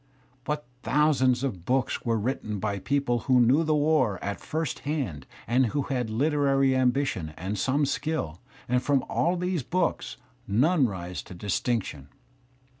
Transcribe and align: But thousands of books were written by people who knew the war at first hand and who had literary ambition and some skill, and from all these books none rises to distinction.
But 0.45 0.65
thousands 0.81 1.43
of 1.43 1.63
books 1.63 2.03
were 2.03 2.17
written 2.17 2.57
by 2.57 2.79
people 2.79 3.19
who 3.29 3.39
knew 3.39 3.63
the 3.63 3.75
war 3.75 4.17
at 4.23 4.39
first 4.41 4.79
hand 4.79 5.27
and 5.45 5.67
who 5.67 5.83
had 5.83 6.09
literary 6.09 6.75
ambition 6.75 7.33
and 7.37 7.55
some 7.55 7.85
skill, 7.85 8.41
and 8.67 8.81
from 8.81 9.05
all 9.07 9.37
these 9.37 9.61
books 9.61 10.17
none 10.47 10.87
rises 10.87 11.21
to 11.25 11.35
distinction. 11.35 12.07